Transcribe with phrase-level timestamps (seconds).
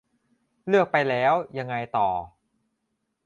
[0.67, 2.09] เลือกไปแล้ว ยังไงต่อ?